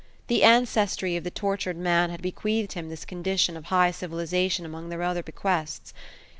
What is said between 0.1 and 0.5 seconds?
The